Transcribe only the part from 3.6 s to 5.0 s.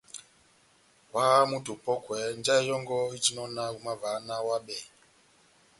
ohimavaha náh ohábɛhe.